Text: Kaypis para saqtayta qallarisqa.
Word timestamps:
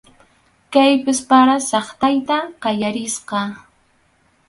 Kaypis 0.73 1.19
para 1.29 1.55
saqtayta 1.69 2.37
qallarisqa. 2.63 3.41